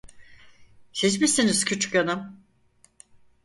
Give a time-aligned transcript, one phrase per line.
[0.93, 2.43] Siz misiniz küçükhanım?